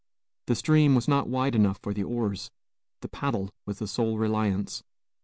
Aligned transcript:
The 0.47 0.55
stream 0.55 0.95
was 0.95 1.07
not 1.07 1.29
wide 1.29 1.53
enough 1.53 1.77
for 1.77 1.93
the 1.93 2.01
oars; 2.03 2.49
the 3.01 3.07
paddle 3.07 3.53
was 3.67 3.77
the 3.77 3.87
sole 3.87 4.17
reliance. 4.17 4.83